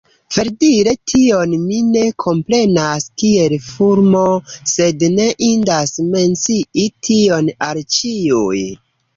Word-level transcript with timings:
Verdire 0.35 0.93
tion 1.11 1.51
mi 1.65 1.81
ne 1.89 2.05
komprenas 2.23 3.05
kiel 3.23 3.53
fulmo, 3.67 4.23
sed 4.73 5.07
ne 5.19 5.29
indas 5.51 5.95
mencii 6.17 6.87
tion 7.11 7.53
al 7.69 7.85
ĉiuj. 7.99 8.61